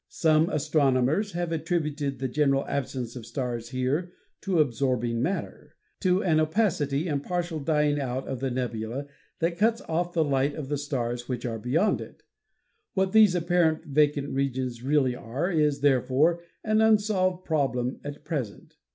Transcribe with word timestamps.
Some 0.09 0.49
astronomers 0.49 1.33
have 1.33 1.51
attributed 1.51 2.17
the 2.17 2.27
general 2.27 2.61
INTRODUCTION 2.63 2.73
xv 2.73 2.79
absence 3.05 3.15
of 3.15 3.25
stars 3.27 3.69
here 3.69 4.11
to 4.41 4.57
absorbing 4.57 5.21
matter— 5.21 5.75
to 6.01 6.23
an 6.23 6.39
opacity 6.39 7.07
and 7.07 7.21
partial 7.23 7.59
dying 7.59 7.99
out 7.99 8.27
of 8.27 8.39
the 8.39 8.49
nebula 8.49 9.05
that 9.41 9.59
cuts 9.59 9.79
off 9.81 10.13
the 10.13 10.23
light 10.23 10.55
of 10.55 10.69
the 10.69 10.77
stars 10.79 11.29
which 11.29 11.45
are 11.45 11.59
beyond 11.59 12.01
it. 12.01 12.23
What 12.95 13.11
these 13.11 13.35
apparent 13.35 13.85
vacant 13.85 14.31
regions 14.31 14.81
really 14.81 15.15
are 15.15 15.51
is, 15.51 15.81
therefore, 15.81 16.41
an 16.63 16.81
unsolved 16.81 17.45
prob 17.45 17.75
lem 17.75 17.99
at 18.03 18.23
present. 18.23 18.77